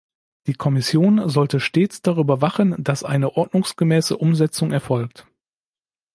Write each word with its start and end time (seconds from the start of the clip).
Die 0.47 0.55
Kommission 0.55 1.29
sollte 1.29 1.59
stets 1.59 2.01
darüber 2.01 2.41
wachen, 2.41 2.73
dass 2.83 3.03
eine 3.03 3.37
ordnungsgemäße 3.37 4.17
Umsetzung 4.17 4.71
erfolgt. 4.71 5.27